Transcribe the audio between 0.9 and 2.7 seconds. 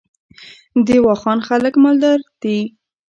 واخان خلک مالدار دي